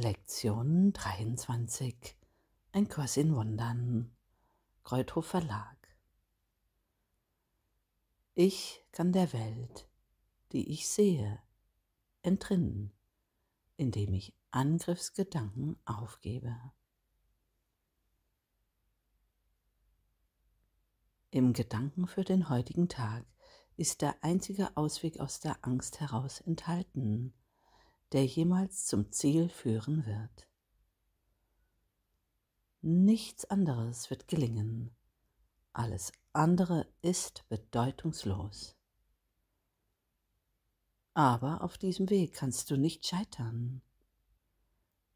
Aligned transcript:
Lektion 0.00 0.92
23 0.92 2.14
Ein 2.70 2.88
Kurs 2.88 3.16
in 3.16 3.34
Wundern. 3.34 4.14
Kreuthof 4.84 5.26
Verlag. 5.26 5.76
Ich 8.36 8.86
kann 8.92 9.10
der 9.10 9.32
Welt, 9.32 9.88
die 10.52 10.70
ich 10.70 10.88
sehe, 10.88 11.42
entrinnen, 12.22 12.92
indem 13.76 14.14
ich 14.14 14.36
Angriffsgedanken 14.52 15.76
aufgebe. 15.84 16.54
Im 21.32 21.52
Gedanken 21.54 22.06
für 22.06 22.22
den 22.22 22.48
heutigen 22.48 22.88
Tag 22.88 23.26
ist 23.76 24.02
der 24.02 24.22
einzige 24.22 24.76
Ausweg 24.76 25.18
aus 25.18 25.40
der 25.40 25.58
Angst 25.62 25.98
heraus 25.98 26.40
enthalten, 26.40 27.34
der 28.12 28.24
jemals 28.24 28.86
zum 28.86 29.12
Ziel 29.12 29.48
führen 29.48 30.06
wird. 30.06 30.48
Nichts 32.80 33.44
anderes 33.44 34.08
wird 34.08 34.28
gelingen, 34.28 34.94
alles 35.72 36.12
andere 36.32 36.86
ist 37.02 37.44
bedeutungslos. 37.48 38.76
Aber 41.14 41.62
auf 41.62 41.76
diesem 41.76 42.08
Weg 42.10 42.34
kannst 42.34 42.70
du 42.70 42.76
nicht 42.76 43.06
scheitern. 43.06 43.82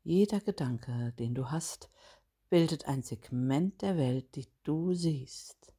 Jeder 0.02 0.40
Gedanke, 0.40 1.12
den 1.18 1.34
du 1.34 1.50
hast, 1.50 1.88
bildet 2.50 2.86
ein 2.86 3.02
Segment 3.02 3.80
der 3.82 3.96
Welt, 3.96 4.34
die 4.34 4.48
du 4.64 4.92
siehst. 4.92 5.72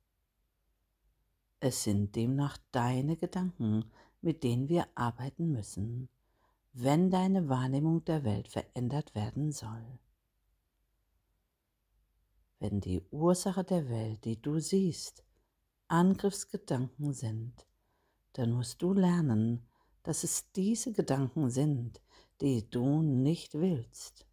Es 1.60 1.84
sind 1.84 2.16
demnach 2.16 2.58
deine 2.72 3.18
Gedanken, 3.18 3.92
mit 4.22 4.44
denen 4.44 4.70
wir 4.70 4.88
arbeiten 4.96 5.52
müssen 5.52 6.10
wenn 6.74 7.12
deine 7.12 7.50
Wahrnehmung 7.50 8.04
der 8.04 8.24
Welt 8.24 8.48
verändert 8.48 9.14
werden 9.14 9.52
soll. 9.52 10.00
Wenn 12.60 12.82
die 12.82 13.04
Ursache 13.12 13.64
der 13.64 13.90
Welt, 13.90 14.26
die 14.26 14.42
du 14.42 14.60
siehst, 14.60 15.24
Angriffsgedanken 15.88 17.14
sind, 17.14 17.68
dann 18.34 18.52
musst 18.52 18.82
du 18.82 18.94
lernen, 18.94 19.68
dass 20.02 20.24
es 20.24 20.52
diese 20.54 20.94
Gedanken 20.94 21.52
sind, 21.52 22.02
die 22.42 22.68
du 22.68 23.04
nicht 23.04 23.54
willst. 23.54 24.26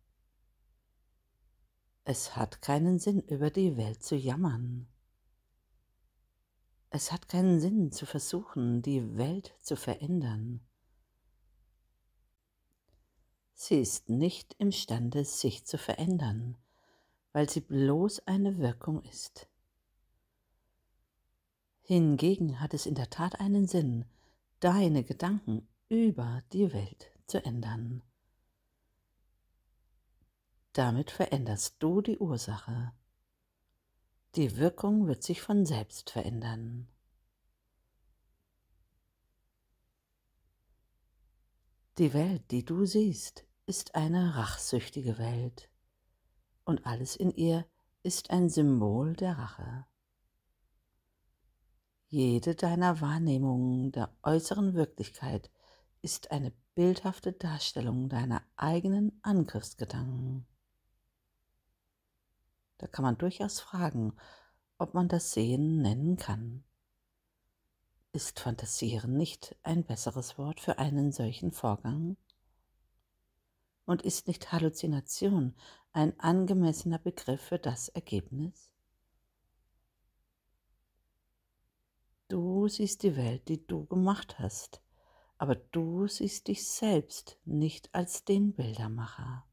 Es 2.04 2.36
hat 2.36 2.62
keinen 2.62 2.98
Sinn, 2.98 3.20
über 3.20 3.50
die 3.50 3.76
Welt 3.76 4.02
zu 4.02 4.16
jammern. 4.16 4.88
Es 6.88 7.12
hat 7.12 7.28
keinen 7.28 7.60
Sinn 7.60 7.92
zu 7.92 8.06
versuchen, 8.06 8.80
die 8.80 9.16
Welt 9.18 9.54
zu 9.60 9.76
verändern. 9.76 10.66
Sie 13.62 13.78
ist 13.78 14.08
nicht 14.08 14.54
imstande, 14.54 15.22
sich 15.26 15.66
zu 15.66 15.76
verändern, 15.76 16.56
weil 17.34 17.50
sie 17.50 17.60
bloß 17.60 18.26
eine 18.26 18.56
Wirkung 18.56 19.02
ist. 19.02 19.50
Hingegen 21.82 22.58
hat 22.58 22.72
es 22.72 22.86
in 22.86 22.94
der 22.94 23.10
Tat 23.10 23.38
einen 23.38 23.68
Sinn, 23.68 24.06
deine 24.60 25.04
Gedanken 25.04 25.68
über 25.90 26.42
die 26.54 26.72
Welt 26.72 27.12
zu 27.26 27.44
ändern. 27.44 28.02
Damit 30.72 31.10
veränderst 31.10 31.76
du 31.80 32.00
die 32.00 32.16
Ursache. 32.16 32.94
Die 34.36 34.56
Wirkung 34.56 35.06
wird 35.06 35.22
sich 35.22 35.42
von 35.42 35.66
selbst 35.66 36.08
verändern. 36.08 36.88
Die 41.98 42.14
Welt, 42.14 42.50
die 42.50 42.64
du 42.64 42.86
siehst, 42.86 43.44
ist 43.70 43.94
eine 43.94 44.34
rachsüchtige 44.34 45.16
Welt 45.16 45.70
und 46.64 46.84
alles 46.86 47.14
in 47.14 47.30
ihr 47.30 47.64
ist 48.02 48.30
ein 48.30 48.50
Symbol 48.50 49.14
der 49.14 49.38
Rache. 49.38 49.86
Jede 52.08 52.56
deiner 52.56 53.00
Wahrnehmungen 53.00 53.92
der 53.92 54.12
äußeren 54.24 54.74
Wirklichkeit 54.74 55.52
ist 56.02 56.32
eine 56.32 56.52
bildhafte 56.74 57.32
Darstellung 57.32 58.08
deiner 58.08 58.42
eigenen 58.56 59.20
Angriffsgedanken. 59.22 60.48
Da 62.78 62.88
kann 62.88 63.04
man 63.04 63.18
durchaus 63.18 63.60
fragen, 63.60 64.16
ob 64.78 64.94
man 64.94 65.06
das 65.06 65.30
Sehen 65.30 65.80
nennen 65.80 66.16
kann. 66.16 66.64
Ist 68.10 68.40
Fantasieren 68.40 69.16
nicht 69.16 69.54
ein 69.62 69.84
besseres 69.84 70.38
Wort 70.38 70.58
für 70.58 70.80
einen 70.80 71.12
solchen 71.12 71.52
Vorgang? 71.52 72.16
Und 73.90 74.02
ist 74.02 74.28
nicht 74.28 74.52
Halluzination 74.52 75.56
ein 75.90 76.16
angemessener 76.20 77.00
Begriff 77.00 77.40
für 77.40 77.58
das 77.58 77.88
Ergebnis? 77.88 78.70
Du 82.28 82.68
siehst 82.68 83.02
die 83.02 83.16
Welt, 83.16 83.48
die 83.48 83.66
du 83.66 83.86
gemacht 83.86 84.38
hast, 84.38 84.80
aber 85.38 85.56
du 85.56 86.06
siehst 86.06 86.46
dich 86.46 86.68
selbst 86.68 87.36
nicht 87.44 87.92
als 87.92 88.24
den 88.24 88.52
Bildermacher. 88.52 89.44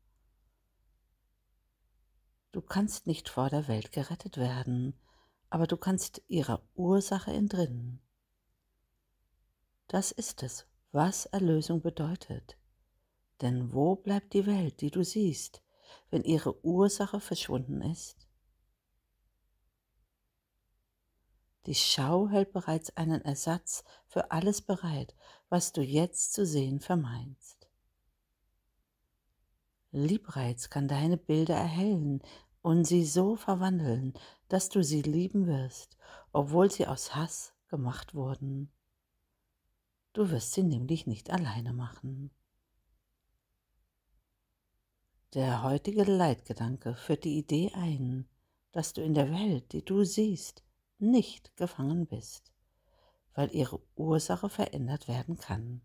Du 2.51 2.61
kannst 2.61 3.07
nicht 3.07 3.29
vor 3.29 3.49
der 3.49 3.67
Welt 3.67 3.91
gerettet 3.91 4.37
werden, 4.37 4.93
aber 5.49 5.65
du 5.65 5.77
kannst 5.77 6.21
ihrer 6.27 6.61
Ursache 6.75 7.31
entrinnen. 7.33 8.03
Das 9.87 10.11
ist 10.11 10.43
es, 10.43 10.67
was 10.91 11.25
Erlösung 11.25 11.81
bedeutet. 11.81 12.55
Denn 13.41 13.73
wo 13.73 13.95
bleibt 13.95 14.33
die 14.33 14.45
Welt, 14.45 14.81
die 14.81 14.91
du 14.91 15.03
siehst, 15.03 15.61
wenn 16.09 16.23
ihre 16.23 16.63
Ursache 16.65 17.19
verschwunden 17.19 17.81
ist? 17.81 18.27
Die 21.67 21.75
Schau 21.75 22.29
hält 22.29 22.53
bereits 22.53 22.95
einen 22.95 23.21
Ersatz 23.21 23.83
für 24.07 24.31
alles 24.31 24.61
bereit, 24.61 25.13
was 25.49 25.73
du 25.73 25.81
jetzt 25.81 26.31
zu 26.31 26.45
sehen 26.45 26.79
vermeinst. 26.79 27.69
Liebreiz 29.91 30.69
kann 30.69 30.87
deine 30.87 31.17
Bilder 31.17 31.55
erhellen 31.55 32.21
und 32.61 32.85
sie 32.85 33.05
so 33.05 33.35
verwandeln, 33.35 34.13
dass 34.47 34.69
du 34.69 34.83
sie 34.83 35.01
lieben 35.01 35.45
wirst, 35.45 35.97
obwohl 36.31 36.71
sie 36.71 36.87
aus 36.87 37.15
Hass 37.15 37.53
gemacht 37.67 38.13
wurden. 38.13 38.71
Du 40.13 40.29
wirst 40.31 40.53
sie 40.53 40.63
nämlich 40.63 41.05
nicht 41.05 41.29
alleine 41.29 41.73
machen. 41.73 42.31
Der 45.33 45.61
heutige 45.61 46.03
Leitgedanke 46.03 46.95
führt 46.95 47.25
die 47.25 47.37
Idee 47.37 47.71
ein, 47.75 48.29
dass 48.71 48.93
du 48.93 49.01
in 49.03 49.13
der 49.13 49.29
Welt, 49.29 49.73
die 49.73 49.83
du 49.83 50.05
siehst, 50.05 50.63
nicht 50.99 51.55
gefangen 51.57 52.05
bist, 52.05 52.53
weil 53.33 53.53
ihre 53.53 53.81
Ursache 53.95 54.49
verändert 54.49 55.09
werden 55.09 55.37
kann. 55.37 55.81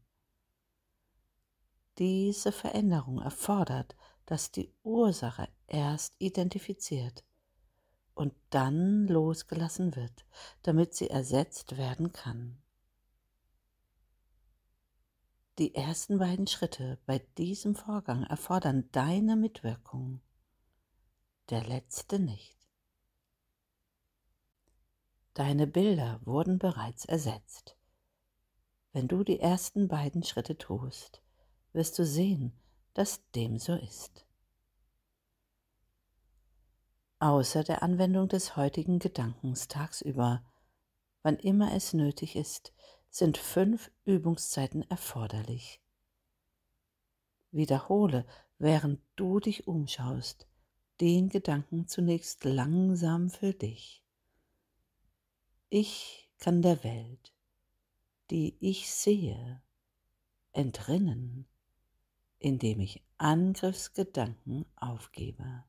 Diese 1.98 2.52
Veränderung 2.52 3.20
erfordert, 3.20 3.96
dass 4.26 4.52
die 4.52 4.72
Ursache 4.84 5.48
erst 5.66 6.14
identifiziert 6.18 7.24
und 8.14 8.34
dann 8.50 9.08
losgelassen 9.08 9.96
wird, 9.96 10.24
damit 10.62 10.94
sie 10.94 11.10
ersetzt 11.10 11.76
werden 11.76 12.12
kann. 12.12 12.62
Die 15.58 15.74
ersten 15.74 16.18
beiden 16.18 16.46
Schritte 16.46 16.98
bei 17.04 17.18
diesem 17.36 17.74
Vorgang 17.74 18.22
erfordern 18.24 18.88
deine 18.92 19.36
Mitwirkung, 19.36 20.22
der 21.50 21.62
letzte 21.62 22.18
nicht. 22.18 22.56
Deine 25.34 25.66
Bilder 25.66 26.20
wurden 26.24 26.58
bereits 26.58 27.04
ersetzt. 27.04 27.76
Wenn 28.92 29.08
du 29.08 29.24
die 29.24 29.40
ersten 29.40 29.88
beiden 29.88 30.22
Schritte 30.22 30.56
tust, 30.56 31.22
wirst 31.74 31.98
du 31.98 32.06
sehen, 32.06 32.58
dass 32.94 33.20
dem 33.32 33.58
so 33.58 33.74
ist. 33.74 34.26
Außer 37.18 37.62
der 37.62 37.82
Anwendung 37.82 38.28
des 38.28 38.56
heutigen 38.56 38.98
Gedankens 38.98 39.68
tagsüber, 39.68 40.44
wann 41.22 41.36
immer 41.36 41.74
es 41.74 41.92
nötig 41.92 42.36
ist, 42.36 42.72
sind 43.12 43.36
fünf 43.36 43.90
Übungszeiten 44.06 44.88
erforderlich. 44.90 45.82
Wiederhole, 47.50 48.26
während 48.56 49.02
du 49.16 49.38
dich 49.38 49.68
umschaust, 49.68 50.48
den 50.98 51.28
Gedanken 51.28 51.86
zunächst 51.86 52.44
langsam 52.44 53.28
für 53.28 53.52
dich. 53.52 54.02
Ich 55.68 56.30
kann 56.38 56.62
der 56.62 56.82
Welt, 56.84 57.34
die 58.30 58.56
ich 58.60 58.90
sehe, 58.90 59.62
entrinnen, 60.52 61.46
indem 62.38 62.80
ich 62.80 63.04
Angriffsgedanken 63.18 64.64
aufgebe. 64.76 65.64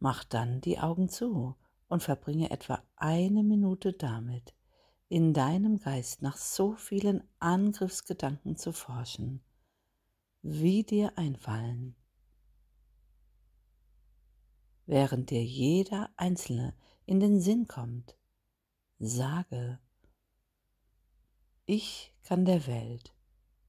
Mach 0.00 0.22
dann 0.24 0.60
die 0.60 0.78
Augen 0.78 1.08
zu 1.08 1.56
und 1.88 2.02
verbringe 2.02 2.50
etwa 2.50 2.82
eine 2.96 3.42
Minute 3.42 3.92
damit, 3.92 4.54
in 5.08 5.32
deinem 5.32 5.78
Geist 5.78 6.22
nach 6.22 6.36
so 6.36 6.74
vielen 6.74 7.22
Angriffsgedanken 7.38 8.56
zu 8.56 8.72
forschen, 8.72 9.42
wie 10.42 10.84
dir 10.84 11.16
einfallen. 11.16 11.96
Während 14.84 15.30
dir 15.30 15.44
jeder 15.44 16.10
einzelne 16.16 16.74
in 17.06 17.20
den 17.20 17.40
Sinn 17.40 17.66
kommt, 17.66 18.16
sage, 18.98 19.78
ich 21.64 22.14
kann 22.22 22.44
der 22.44 22.66
Welt, 22.66 23.14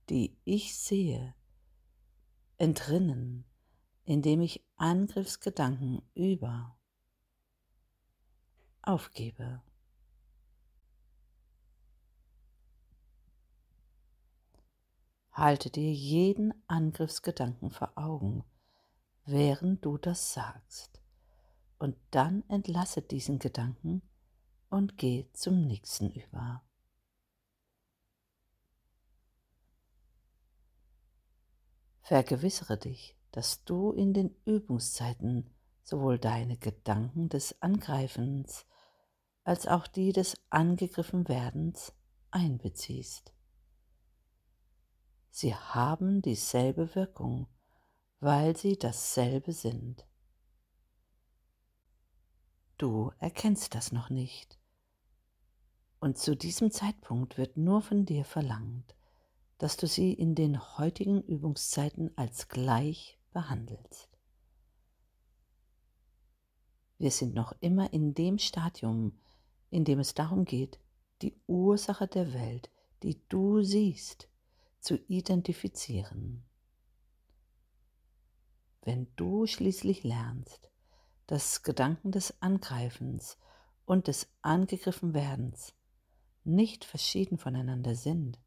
die 0.09 0.37
ich 0.43 0.77
sehe, 0.77 1.35
entrinnen, 2.57 3.45
indem 4.05 4.41
ich 4.41 4.65
Angriffsgedanken 4.75 6.01
über 6.15 6.78
aufgebe. 8.89 9.61
Halte 15.31 15.69
dir 15.69 15.93
jeden 15.93 16.53
Angriffsgedanken 16.67 17.71
vor 17.71 17.97
Augen, 17.97 18.43
während 19.25 19.85
du 19.85 19.97
das 19.97 20.33
sagst, 20.33 21.01
und 21.77 21.95
dann 22.11 22.43
entlasse 22.49 23.01
diesen 23.01 23.39
Gedanken 23.39 24.01
und 24.69 24.97
geh 24.97 25.29
zum 25.33 25.65
nächsten 25.65 26.09
über. 26.09 26.63
Vergewissere 32.01 32.77
dich, 32.77 33.15
dass 33.31 33.63
du 33.63 33.91
in 33.91 34.13
den 34.13 34.35
Übungszeiten 34.45 35.47
sowohl 35.83 36.17
deine 36.17 36.57
Gedanken 36.57 37.29
des 37.29 37.61
Angreifens 37.61 38.65
als 39.49 39.65
auch 39.65 39.87
die 39.87 40.13
des 40.13 40.37
Angegriffenwerdens 40.51 41.91
einbeziehst. 42.29 43.33
Sie 45.31 45.55
haben 45.55 46.21
dieselbe 46.21 46.93
Wirkung, 46.93 47.47
weil 48.19 48.55
sie 48.55 48.77
dasselbe 48.77 49.51
sind. 49.51 50.05
Du 52.77 53.11
erkennst 53.17 53.73
das 53.73 53.91
noch 53.91 54.11
nicht. 54.11 54.59
Und 55.99 56.19
zu 56.19 56.35
diesem 56.35 56.69
Zeitpunkt 56.69 57.39
wird 57.39 57.57
nur 57.57 57.81
von 57.81 58.05
dir 58.05 58.25
verlangt, 58.25 58.95
dass 59.57 59.77
du 59.77 59.87
sie 59.87 60.13
in 60.13 60.35
den 60.35 60.77
heutigen 60.77 61.23
Übungszeiten 61.23 62.15
als 62.15 62.49
gleich 62.49 63.17
behandelst. 63.31 64.09
Wir 66.99 67.09
sind 67.09 67.33
noch 67.33 67.51
immer 67.61 67.91
in 67.93 68.13
dem 68.13 68.37
Stadium, 68.37 69.17
in 69.69 69.85
dem 69.85 69.99
es 69.99 70.13
darum 70.13 70.45
geht, 70.45 70.79
die 71.21 71.35
Ursache 71.47 72.07
der 72.07 72.33
Welt, 72.33 72.69
die 73.03 73.21
du 73.29 73.61
siehst, 73.61 74.29
zu 74.79 74.95
identifizieren. 75.07 76.43
Wenn 78.81 79.07
du 79.15 79.45
schließlich 79.45 80.03
lernst, 80.03 80.69
dass 81.27 81.63
Gedanken 81.63 82.11
des 82.11 82.41
Angreifens 82.41 83.37
und 83.85 84.07
des 84.07 84.27
Angegriffenwerdens 84.41 85.73
nicht 86.43 86.85
verschieden 86.85 87.37
voneinander 87.37 87.95
sind, 87.95 88.39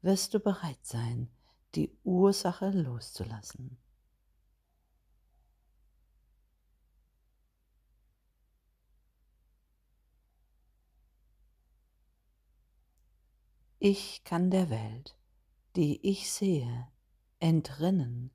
wirst 0.00 0.34
du 0.34 0.40
bereit 0.40 0.84
sein, 0.84 1.28
die 1.74 1.96
Ursache 2.02 2.70
loszulassen. 2.70 3.78
Ich 13.84 14.22
kann 14.22 14.52
der 14.52 14.70
Welt, 14.70 15.16
die 15.74 16.08
ich 16.08 16.30
sehe, 16.30 16.86
entrinnen, 17.40 18.30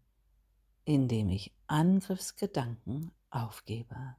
indem 0.84 1.30
ich 1.30 1.54
Angriffsgedanken 1.68 3.12
aufgebe. 3.30 4.18